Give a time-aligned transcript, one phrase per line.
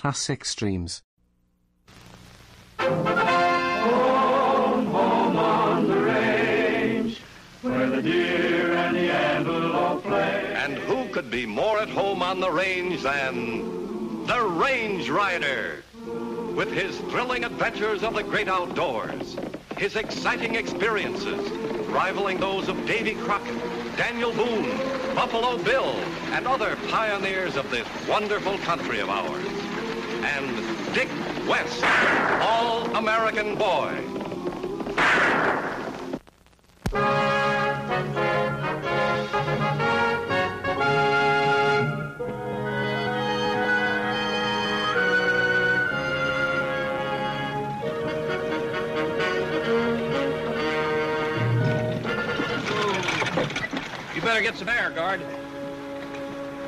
[0.00, 1.02] classic streams.
[2.78, 3.04] Home,
[4.86, 7.20] home on the range,
[7.60, 10.54] where the deer and the antelope play.
[10.56, 15.84] And who could be more at home on the range than the Range Rider?
[16.56, 19.36] With his thrilling adventures of the great outdoors,
[19.76, 21.50] his exciting experiences
[21.90, 23.58] rivaling those of Davy Crockett,
[23.98, 24.78] Daniel Boone,
[25.14, 25.94] Buffalo Bill,
[26.32, 29.69] and other pioneers of this wonderful country of ours.
[30.22, 31.08] And Dick
[31.48, 31.82] West,
[32.42, 34.04] All-American Boy.
[54.14, 55.20] You better get some air, guard.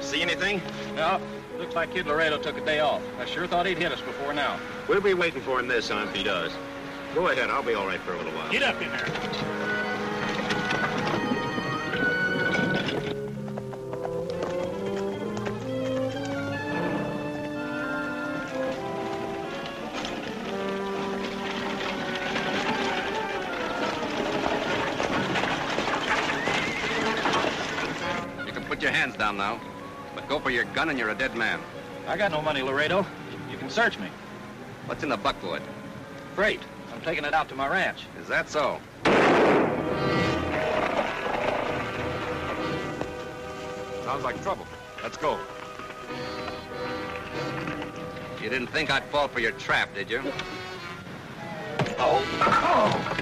[0.00, 0.62] See anything?
[0.94, 1.20] No,
[1.62, 3.02] looks like Kid Laredo took a day off.
[3.20, 4.58] I sure thought he'd hit us before now.
[4.88, 6.50] We'll be waiting for him this time if he does.
[7.14, 8.50] Go ahead, I'll be all right for a little while.
[8.50, 9.41] Get up in there.
[30.52, 31.60] Your gun and you're a dead man.
[32.06, 33.06] I got no money, Laredo.
[33.50, 34.08] You can search me.
[34.86, 35.62] What's in the buckboard?
[36.34, 36.60] Freight.
[36.92, 38.06] I'm taking it out to my ranch.
[38.20, 38.80] Is that so?
[44.04, 44.66] Sounds like trouble.
[45.02, 45.38] Let's go.
[48.42, 50.22] You didn't think I'd fall for your trap, did you?
[51.98, 53.18] Oh.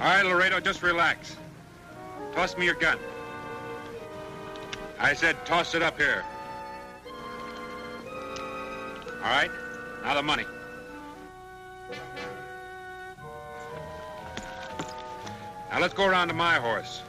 [0.00, 1.36] All right, Laredo, just relax.
[2.34, 2.96] Toss me your gun.
[4.98, 6.24] I said toss it up here.
[9.22, 9.50] All right,
[10.02, 10.46] now the money.
[15.70, 17.02] Now let's go around to my horse.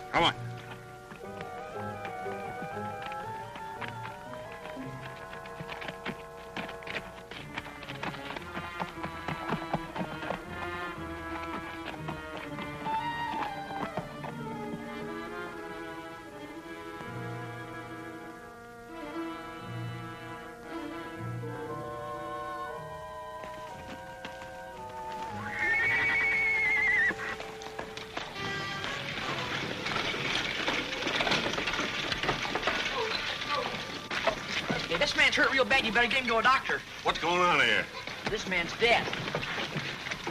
[35.31, 35.85] Man's hurt real bad.
[35.85, 36.81] You better get him to a doctor.
[37.03, 37.85] What's going on here?
[38.29, 39.05] This man's dead.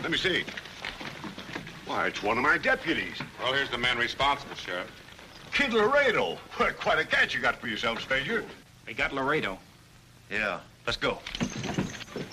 [0.02, 0.44] Let me see.
[1.86, 3.16] Why, it's one of my deputies.
[3.42, 4.90] Well, here's the man responsible, Sheriff.
[5.52, 6.36] Kid Laredo.
[6.56, 8.44] What, quite a catch you got for yourself, stranger.
[8.84, 9.58] They got Laredo.
[10.30, 11.18] Yeah, let's go.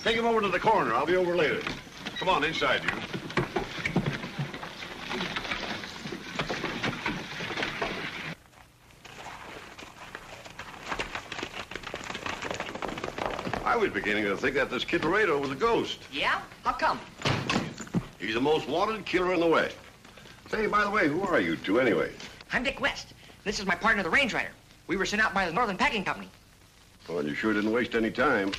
[0.04, 0.94] Take him over to the corner.
[0.94, 1.62] I'll be over later.
[2.18, 3.17] Come on, inside you.
[13.78, 16.00] Was beginning to think that this Kid Laredo was a ghost.
[16.12, 16.40] Yeah?
[16.64, 16.98] How come?
[18.18, 19.76] He's the most wanted killer in the West.
[20.50, 22.10] Say, by the way, who are you two anyway?
[22.52, 23.14] I'm Dick West.
[23.44, 24.50] This is my partner, the Range Rider.
[24.88, 26.28] We were sent out by the Northern Packing Company.
[27.08, 28.50] Well, you sure didn't waste any time.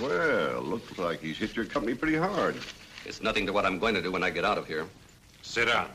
[0.00, 2.56] Well, looks like he's hit your company pretty hard.
[3.04, 4.86] It's nothing to what I'm going to do when I get out of here.
[5.42, 5.88] Sit down.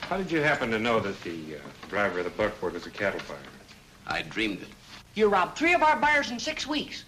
[0.00, 2.90] How did you happen to know that the uh, driver of the buckboard was a
[2.90, 3.57] cattle buyer?
[4.08, 4.68] I dreamed it.
[5.14, 7.04] You robbed three of our buyers in six weeks.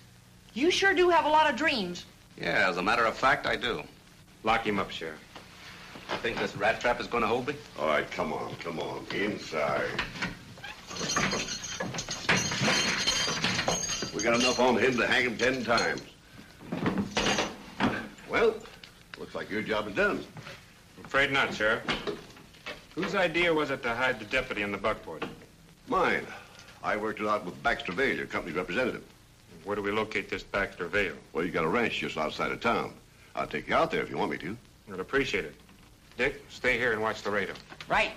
[0.55, 2.05] You sure do have a lot of dreams.
[2.37, 3.83] Yeah, as a matter of fact, I do.
[4.43, 5.19] Lock him up, Sheriff.
[6.11, 7.55] I think this rat trap is going to hold me?
[7.79, 9.05] All right, come on, come on.
[9.15, 9.91] Inside.
[14.15, 16.03] We got enough on him to hang him ten times.
[18.29, 18.55] Well,
[19.19, 20.25] looks like your job is done.
[20.99, 21.83] I'm afraid not, Sheriff.
[22.95, 25.27] Whose idea was it to hide the deputy in the buckboard?
[25.87, 26.27] Mine.
[26.83, 29.03] I worked it out with Baxter Vale, your company's representative.
[29.65, 31.15] Where do we locate this Baxter Vale?
[31.33, 32.93] Well, you got a ranch just outside of town.
[33.35, 34.57] I'll take you out there if you want me to.
[34.93, 35.55] I'd appreciate it.
[36.17, 37.55] Dick, stay here and watch the radio.
[37.89, 38.13] Right.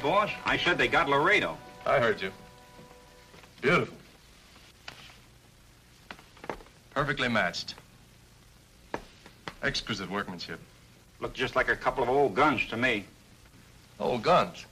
[0.00, 0.30] Boss?
[0.44, 1.56] I said they got Laredo.
[1.86, 2.32] I heard you.
[3.60, 3.96] Beautiful.
[6.94, 7.74] Perfectly matched.
[9.62, 10.60] Exquisite workmanship.
[11.20, 13.04] Looked just like a couple of old guns to me.
[13.98, 14.64] Old guns.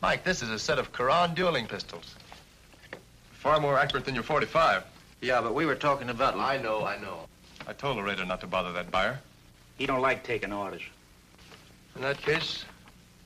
[0.00, 2.14] Mike, this is a set of Quran dueling pistols.
[3.32, 4.84] Far more accurate than your 45.
[5.20, 6.36] Yeah, but we were talking about...
[6.36, 7.26] I know, I know.
[7.66, 9.18] I told Laredo not to bother that buyer.
[9.76, 10.82] He don't like taking orders.
[11.96, 12.64] In that case,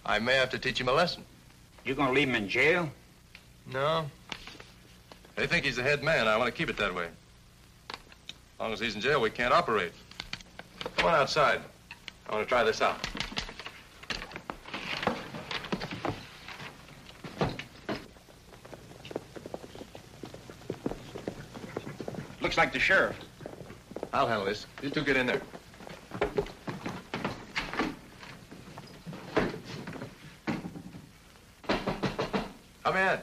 [0.05, 1.25] I may have to teach him a lesson.
[1.87, 2.91] You gonna leave him in jail?
[3.73, 4.11] No.
[5.37, 6.27] They think he's the head man.
[6.27, 7.07] I want to keep it that way.
[7.07, 7.95] As
[8.59, 9.93] long as he's in jail, we can't operate.
[10.97, 11.61] Come on outside.
[12.29, 12.99] I want to try this out.
[22.41, 23.17] Looks like the sheriff.
[24.13, 24.67] I'll handle this.
[24.83, 25.43] You two get in there.
[32.87, 33.19] Come in.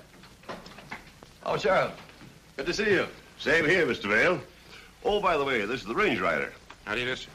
[1.46, 1.94] Oh, Sheriff.
[2.58, 3.08] Good to see you.
[3.40, 4.10] Same here, Mr.
[4.10, 4.42] Vale.
[5.06, 6.52] Oh, by the way, this is the range rider.
[6.84, 7.30] How do you do, sir?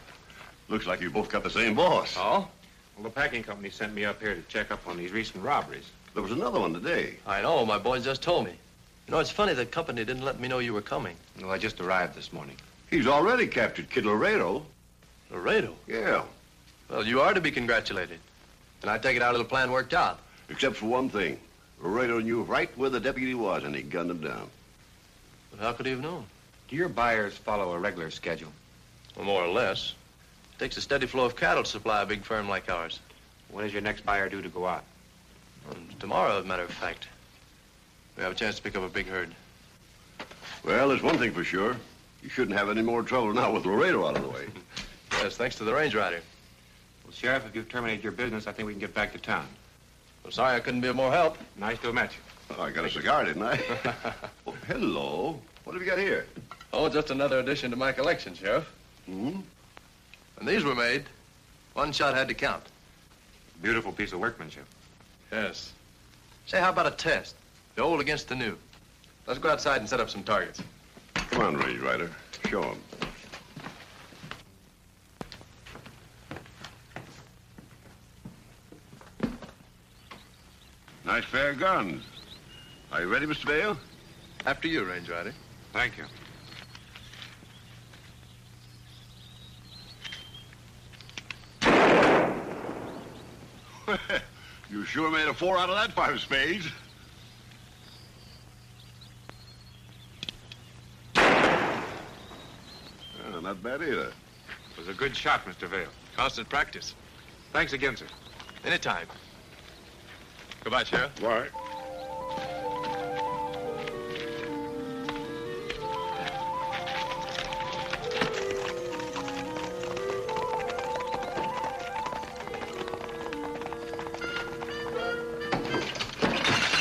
[0.69, 2.15] Looks like you both got the same boss.
[2.19, 2.47] Oh?
[2.97, 5.89] Well, the packing company sent me up here to check up on these recent robberies.
[6.13, 7.15] There was another one today.
[7.27, 7.65] I know.
[7.65, 8.51] My boys just told me.
[9.07, 11.17] You know, it's funny the company didn't let me know you were coming.
[11.41, 12.57] Well, I just arrived this morning.
[12.91, 14.67] He's already captured Kid Laredo.
[15.31, 15.75] Laredo?
[15.87, 16.25] Yeah,
[16.91, 18.19] Well, you are to be congratulated.
[18.83, 20.19] And I take it our little plan worked out.
[20.51, 21.39] except for one thing.
[21.81, 24.51] Laredo knew right where the deputy was, and he gunned him down.
[25.51, 26.25] But how could he have known?
[26.69, 28.53] Do your buyers follow a regular schedule?
[29.17, 29.95] Well, more or less.
[30.55, 33.01] It takes a steady flow of cattle to supply a big firm like ours.
[33.51, 34.85] When is your next buyer due to go out?
[35.71, 37.09] And tomorrow, as a matter of fact,
[38.17, 39.31] we have a chance to pick up a big herd.
[40.65, 41.77] Well, there's one thing for sure.
[42.23, 44.47] You shouldn't have any more trouble now with Laredo out of the way.
[45.23, 46.21] Yes, thanks to the range rider.
[47.03, 49.49] Well, Sheriff, if you've terminated your business, I think we can get back to town.
[50.29, 51.39] I'm sorry I couldn't be of more help.
[51.57, 52.55] Nice to have met you.
[52.59, 53.59] Oh, I got a cigar, didn't I?
[54.47, 55.41] oh, hello.
[55.65, 56.27] What have you got here?
[56.71, 58.71] Oh, just another addition to my collection, Sheriff.
[59.07, 59.41] Hmm?
[60.37, 61.05] When these were made,
[61.73, 62.63] one shot had to count.
[63.63, 64.67] Beautiful piece of workmanship.
[65.33, 65.73] Yes.
[66.45, 67.35] Say, how about a test?
[67.77, 68.59] The old against the new.
[69.27, 70.61] Let's go outside and set up some targets.
[71.15, 72.11] Come on, Range Rider.
[72.51, 72.79] Show him.
[81.09, 82.05] Nice pair of guns.
[82.93, 83.47] Are you ready, Mr.
[83.47, 83.79] Vale?
[84.45, 85.33] After you, Range Rider.
[85.73, 86.05] Thank you.
[94.71, 96.69] you sure made a four out of that five of spades.
[101.17, 101.83] Oh,
[103.41, 104.09] not bad either.
[104.09, 105.69] It was a good shot, Mr.
[105.69, 105.89] Vale.
[106.19, 106.95] Constant practice.
[107.55, 108.05] Thanks again, sir.
[108.63, 109.07] Anytime.
[110.69, 111.23] Goodbye, Sheriff.
[111.23, 111.49] Why?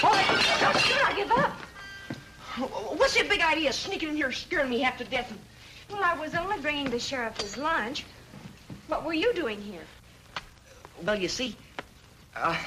[0.04, 1.52] Oh, should I give up?
[2.98, 5.32] What's your big idea sneaking in here scaring me half to death?
[5.90, 8.04] Well, I was only bringing the sheriff his lunch.
[8.90, 9.86] What were you doing here?
[11.06, 11.56] Well, you see,
[12.36, 12.58] uh,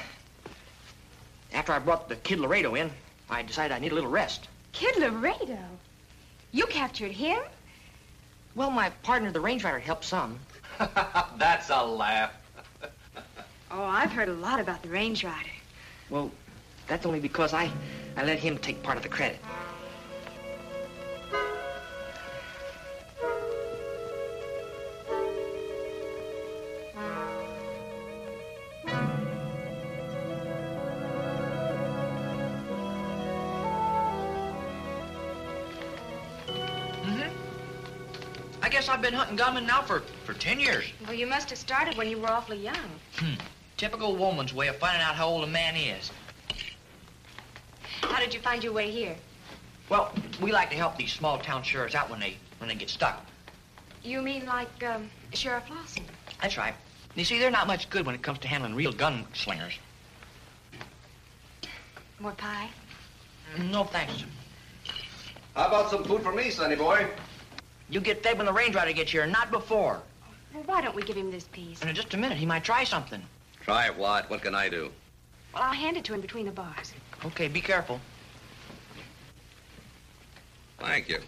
[1.53, 2.91] after I brought the kid Laredo in,
[3.29, 4.47] I decided I need a little rest.
[4.71, 5.59] Kid Laredo?
[6.51, 7.41] You captured him?
[8.55, 10.39] Well, my partner, the range rider, helped some.
[11.37, 12.33] That's a laugh.
[13.73, 15.49] Oh, I've heard a lot about the range rider.
[16.09, 16.29] Well,
[16.87, 17.71] that's only because I,
[18.17, 19.39] I let him take part of the credit.
[38.81, 40.85] Guess I've been hunting gunmen now for, for 10 years.
[41.05, 42.89] Well, you must have started when you were awfully young.
[43.17, 43.35] Hmm.
[43.77, 46.09] Typical woman's way of finding out how old a man is.
[48.01, 49.15] How did you find your way here?
[49.87, 50.11] Well,
[50.41, 53.23] we like to help these small town sheriffs out when they when they get stuck.
[54.01, 56.03] You mean like um, Sheriff Lawson?
[56.41, 56.73] That's right.
[57.13, 59.77] You see, they're not much good when it comes to handling real gun slingers.
[62.19, 62.69] More pie?
[63.59, 64.23] No thanks.
[65.55, 67.05] How about some food for me, sonny boy?
[67.91, 70.01] You get fed when the range rider gets here, not before.
[70.53, 71.81] Well, why don't we give him this piece?
[71.83, 73.21] In just a minute, he might try something.
[73.63, 74.29] Try what?
[74.29, 74.89] What can I do?
[75.53, 76.93] Well, I'll hand it to him between the bars.
[77.25, 77.99] Okay, be careful.
[80.79, 81.19] Thank you.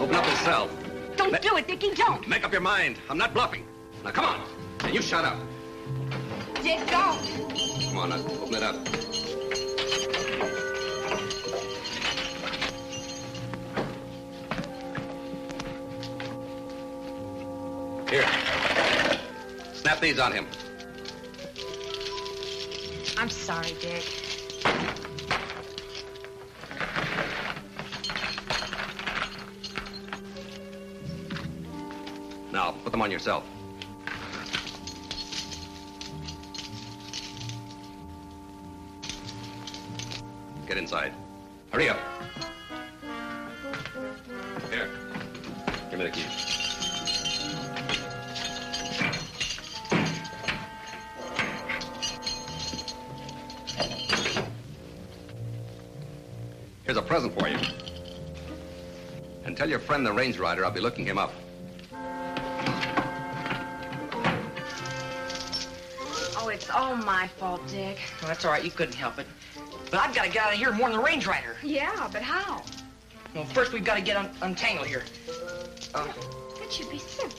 [0.00, 0.68] Open up his cell.
[1.16, 2.26] Don't Ma- do it, Dickie, don't.
[2.28, 2.98] Make up your mind.
[3.08, 3.64] I'm not bluffing.
[4.02, 4.40] Now, come on.
[4.80, 5.38] And you shut up.
[6.62, 7.22] Dick, don't.
[7.84, 9.03] Come on, now, open it up.
[20.04, 20.46] On him.
[23.16, 24.04] I'm sorry, Dick.
[32.52, 33.44] Now, put them on yourself.
[40.68, 41.14] Get inside.
[41.72, 41.98] Hurry up.
[44.70, 44.90] Here.
[45.90, 46.63] Give me the keys.
[57.14, 57.56] Present for you.
[59.44, 61.32] And tell your friend the range rider I'll be looking him up.
[66.36, 68.00] Oh, it's all my fault, Dick.
[68.20, 68.64] Well, that's all right.
[68.64, 69.28] You couldn't help it.
[69.92, 71.54] But I've got to get out of here more than the range rider.
[71.62, 72.64] Yeah, but how?
[73.32, 75.04] Well, first we've got to get un- untangled here.
[75.94, 76.06] Uh,
[76.58, 77.38] That should be simple.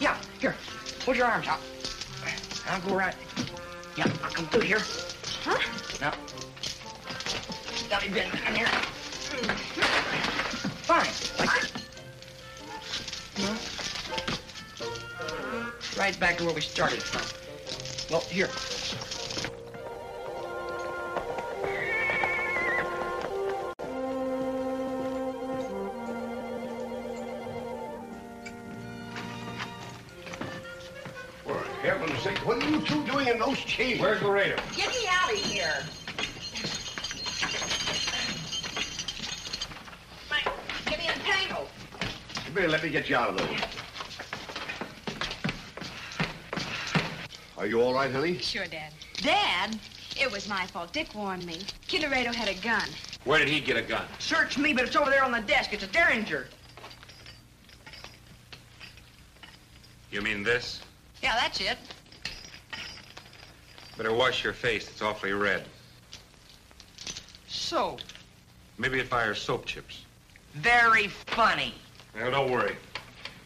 [0.00, 0.54] yeah, here.
[1.00, 1.60] Put your arms out.
[2.68, 3.14] I'll go right.
[3.96, 4.80] Yeah, I'll come through here.
[15.96, 18.12] Right back to where we started from.
[18.12, 18.48] Well, here.
[31.44, 33.98] For heaven's sake, what are you two doing in those chains?
[33.98, 34.56] Where's Laredo?
[34.76, 35.82] Get me out of here.
[40.30, 40.52] Mike,
[40.84, 41.68] Get me entangled.
[42.46, 43.75] You better let me get you out of those.
[47.66, 48.38] Are you all right, honey?
[48.38, 48.92] Sure, Dad.
[49.16, 49.76] Dad?
[50.16, 50.92] It was my fault.
[50.92, 51.62] Dick warned me.
[51.88, 52.88] Kid Laredo had a gun.
[53.24, 54.04] Where did he get a gun?
[54.20, 55.72] Search me, but it's over there on the desk.
[55.72, 56.46] It's a Derringer.
[60.12, 60.80] You mean this?
[61.24, 61.76] Yeah, that's it.
[63.96, 64.88] Better wash your face.
[64.88, 65.64] It's awfully red.
[67.48, 68.00] Soap.
[68.78, 70.04] Maybe it fires soap chips.
[70.54, 71.74] very funny.
[72.14, 72.76] Well, don't worry.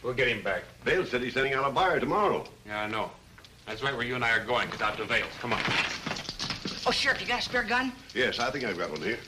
[0.02, 0.64] We'll get him back.
[0.84, 2.44] Vale said he's sending out a buyer tomorrow.
[2.66, 3.10] Yeah, I know.
[3.70, 4.68] That's right where you and I are going.
[4.72, 5.30] It's out to Vales.
[5.38, 5.60] Come on.
[6.88, 7.92] Oh, Sheriff, you got a spare gun?
[8.16, 9.18] Yes, I think I've got one here.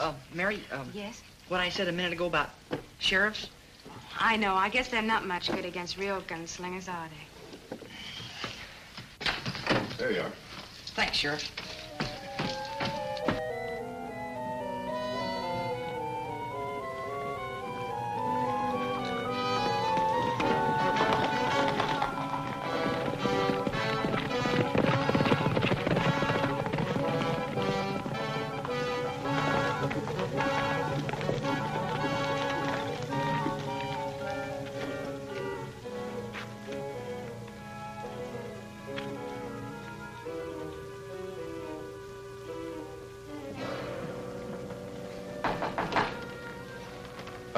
[0.00, 1.22] Uh, Mary, um, Yes?
[1.46, 2.50] what I said a minute ago about
[2.98, 3.50] sheriffs?
[4.18, 4.56] I know.
[4.56, 7.08] I guess they're not much good against real gunslingers, are
[7.70, 7.78] they?
[9.96, 10.32] There you are.
[10.96, 11.67] Thanks, Sheriff.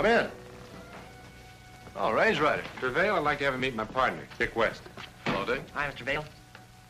[0.01, 0.31] Come in.
[1.95, 2.63] Oh, range rider.
[2.81, 4.81] To Vale, I'd like to have him meet my partner, Dick West.
[5.27, 5.61] Hello, Dick.
[5.75, 6.01] Hi, Mr.
[6.05, 6.25] Vale.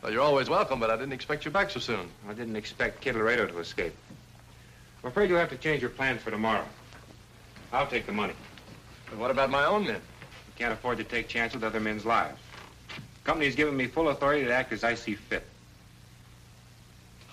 [0.01, 2.07] Well, you're always welcome, but I didn't expect you back so soon.
[2.29, 3.93] I didn't expect Kid Laredo to escape.
[5.03, 6.63] I'm afraid you'll have to change your plans for tomorrow.
[7.73, 8.33] I'll take the money.
[9.09, 9.95] But what about my own men?
[9.95, 12.39] You can't afford to take chances with other men's lives.
[12.87, 15.43] The company's given me full authority to act as I see fit.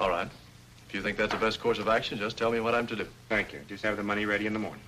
[0.01, 0.27] All right.
[0.89, 2.97] If you think that's the best course of action, just tell me what I'm to
[2.97, 3.07] do.
[3.29, 3.61] Thank you.
[3.69, 4.83] Just have the money ready in the morning.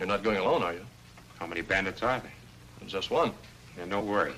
[0.00, 0.80] You're not going alone, are you?
[1.38, 2.32] How many bandits are there?
[2.78, 3.32] There's just one.
[3.76, 4.32] Yeah, no worry.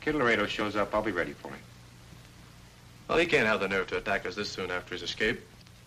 [0.00, 1.58] Kid Laredo shows up, I'll be ready for him.
[3.08, 5.40] Well, he can't have the nerve to attack us this soon after his escape.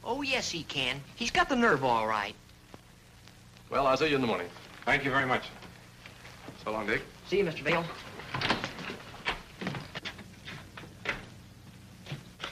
[0.04, 1.00] Oh, yes, he can.
[1.16, 2.36] He's got the nerve all right.
[3.70, 4.50] Well, I'll see you in the morning.
[4.84, 5.44] Thank you very much.
[6.66, 7.02] So long, Dick.
[7.30, 7.62] See you, Mr.
[7.62, 7.86] Vale.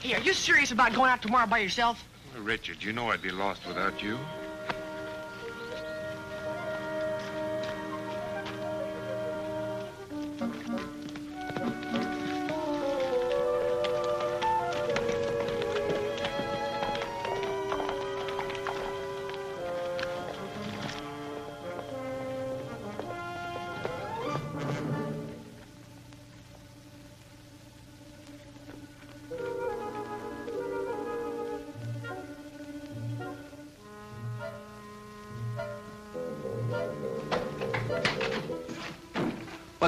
[0.00, 2.02] Hey, are you serious about going out tomorrow by yourself?
[2.32, 4.18] Well, Richard, you know I'd be lost without you.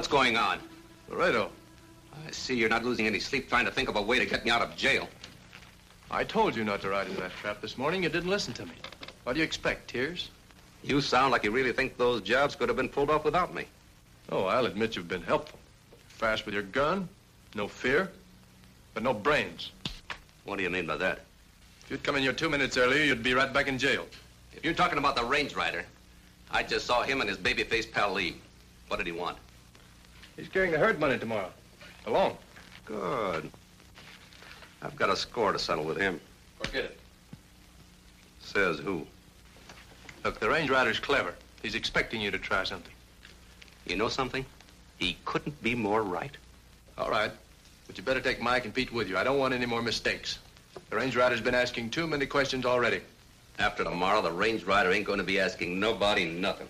[0.01, 0.61] What's going on?
[1.11, 1.51] Laredo,
[2.27, 4.47] I see you're not losing any sleep trying to think of a way to get
[4.47, 5.07] me out of jail.
[6.11, 8.03] I told you not to ride into that trap this morning.
[8.05, 8.73] You didn't listen to me.
[9.25, 10.31] What do you expect, tears?
[10.83, 13.67] You sound like you really think those jobs could have been pulled off without me.
[14.33, 15.59] Oh, I'll admit you've been helpful.
[16.09, 17.07] Fast with your gun,
[17.55, 18.11] no fear,
[18.95, 19.71] but no brains.
[20.45, 21.21] What do you mean by that?
[21.83, 24.07] If you'd come in here two minutes earlier, you'd be right back in jail.
[24.57, 25.85] If you're talking about the range rider,
[26.51, 28.37] I just saw him and his baby-faced pal leave.
[28.89, 29.37] What did he want?
[30.41, 31.51] He's carrying the herd money tomorrow.
[32.07, 32.35] Alone.
[32.87, 33.51] Good.
[34.81, 36.19] I've got a score to settle with him.
[36.63, 37.01] Forget it.
[38.41, 39.07] Says who?
[40.25, 41.35] Look, the range rider's clever.
[41.63, 42.95] He's expecting you to try something.
[43.87, 44.47] You know something?
[44.97, 46.35] He couldn't be more right.
[46.97, 47.33] All right.
[47.87, 49.19] But you better take Mike and Pete with you.
[49.19, 50.39] I don't want any more mistakes.
[50.89, 53.03] The range rider's been asking too many questions already.
[53.59, 56.69] After tomorrow, the range rider ain't going to be asking nobody nothing.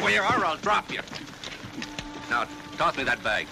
[0.00, 1.00] Stay where you are, or I'll drop you.
[2.30, 2.46] Now,
[2.78, 3.46] toss me that bag.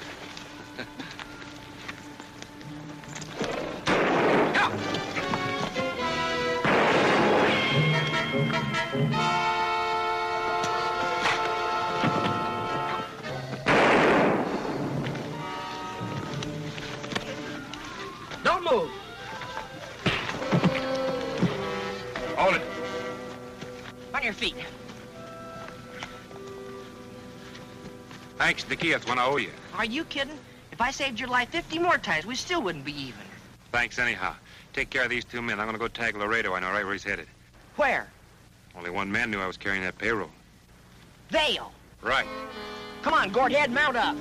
[8.94, 9.37] Don't
[28.48, 28.92] Thanks, Dickie.
[28.92, 29.50] That's one I owe you.
[29.74, 30.38] Are you kidding?
[30.72, 33.20] If I saved your life 50 more times, we still wouldn't be even.
[33.72, 34.34] Thanks anyhow.
[34.72, 35.60] Take care of these two men.
[35.60, 36.54] I'm gonna go tag Laredo.
[36.54, 37.26] I know right where he's headed.
[37.76, 38.08] Where?
[38.74, 40.30] Only one man knew I was carrying that payroll.
[41.28, 41.70] Vale.
[42.00, 42.24] Right.
[43.02, 44.16] Come on, Gordhead, mount up.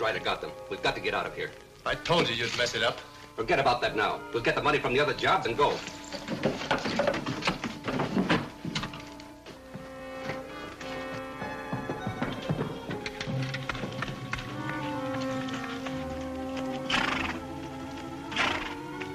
[0.00, 0.50] The Range Rider got them.
[0.70, 1.50] We've got to get out of here.
[1.84, 2.98] I told you you'd mess it up.
[3.36, 4.18] Forget about that now.
[4.32, 5.76] We'll get the money from the other jobs and go.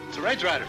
[0.08, 0.68] It's a Range Rider.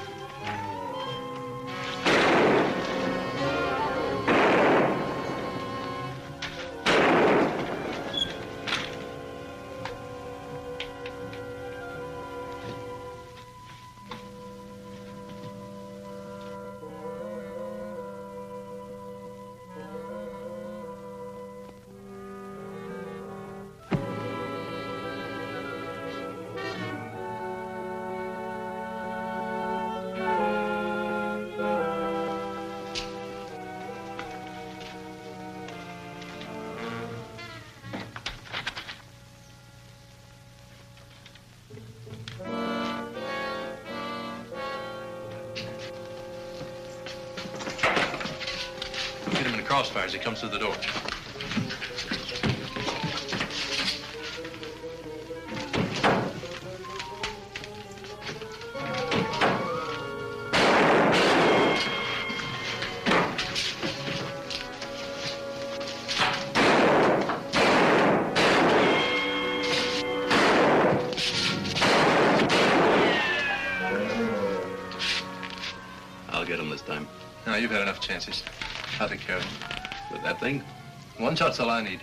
[49.77, 50.75] Crossfire as he comes through the door.
[76.31, 77.07] I'll get him this time.
[77.47, 78.43] No, you've had enough chances.
[78.99, 79.41] Take care.
[80.11, 80.63] With that thing?
[81.19, 82.01] One shot's all I need.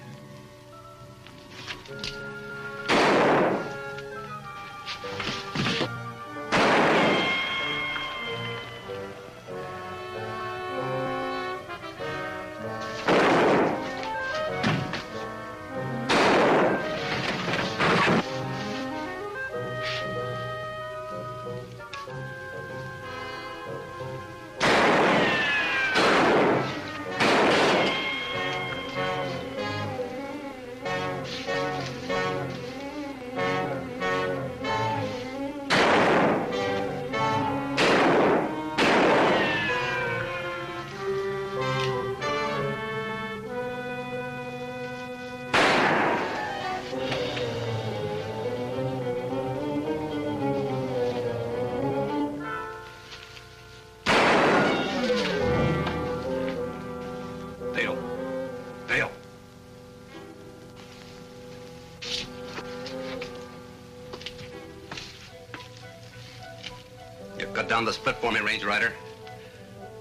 [67.53, 68.93] Cut down the split for me, Range Rider.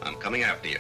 [0.03, 0.79] I'm coming after you.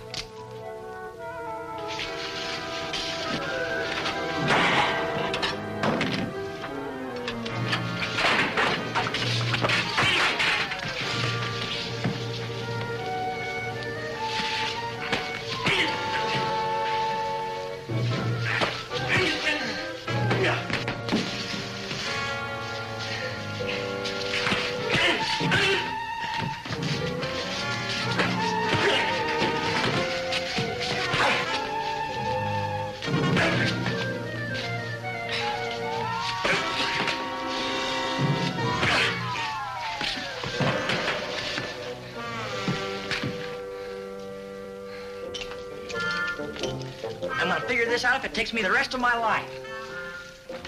[47.23, 49.49] I'm gonna figure this out if it takes me the rest of my life.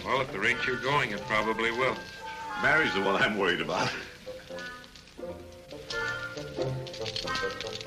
[0.05, 1.97] Well, at the rate you're going, it probably will.
[2.63, 3.91] Mary's the one I'm worried about.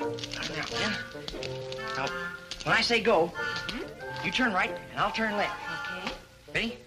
[0.00, 0.92] Now, then.
[1.96, 2.06] Now,
[2.64, 3.32] when I say go,
[4.24, 5.54] you turn right and I'll turn left.
[5.88, 6.12] Okay.
[6.54, 6.78] Ready?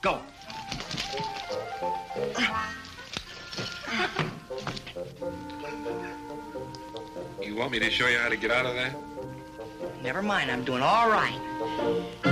[0.00, 0.20] Go.
[7.40, 8.94] You want me to show you how to get out of there?
[10.02, 12.31] Never mind, I'm doing all right.